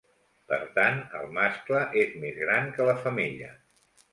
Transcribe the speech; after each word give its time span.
Per 0.51 0.57
tant 0.77 0.95
el 1.19 1.27
mascle 1.35 1.81
és 2.05 2.17
més 2.25 2.41
gran 2.47 2.73
que 2.79 2.89
la 2.91 2.99
femella. 3.07 3.53